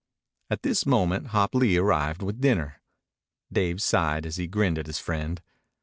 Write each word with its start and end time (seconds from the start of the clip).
At 0.49 0.63
this 0.63 0.87
moment 0.87 1.27
Hop 1.27 1.53
Lee 1.53 1.77
arrived 1.77 2.23
with 2.23 2.41
dinner. 2.41 2.81
Dave 3.51 3.83
sighed 3.83 4.25
as 4.25 4.37
he 4.37 4.47
grinned 4.47 4.79
at 4.79 4.87
his 4.87 4.97
friend. 4.97 5.39